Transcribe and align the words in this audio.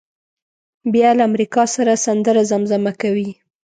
بیا 0.93 1.09
له 1.17 1.23
امریکا 1.29 1.63
سره 1.75 2.01
سندره 2.05 2.41
زمزمه 2.51 2.91
کوي. 3.01 3.29